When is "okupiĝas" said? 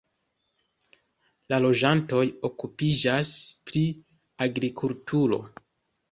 2.49-3.33